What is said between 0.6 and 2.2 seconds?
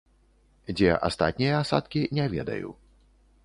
Дзе астатнія асадкі,